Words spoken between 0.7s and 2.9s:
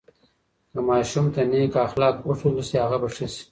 که ماشوم ته نیک اخلاق وښودل سي،